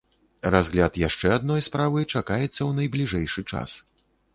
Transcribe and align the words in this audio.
Разгляд 0.55 0.97
яшчэ 1.01 1.27
адной 1.37 1.61
справы 1.69 2.03
чакаецца 2.13 2.53
ў 2.67 2.71
найбліжэйшы 2.83 3.41
час. 3.51 3.83